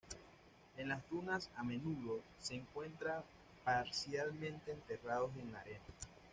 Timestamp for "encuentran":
2.55-3.21